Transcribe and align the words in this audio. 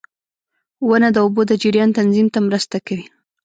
•ونه 0.87 1.09
د 1.11 1.17
اوبو 1.25 1.41
د 1.47 1.51
جریان 1.61 1.89
تنظیم 1.97 2.27
ته 2.33 2.39
مرسته 2.47 2.77
کوي. 2.87 3.07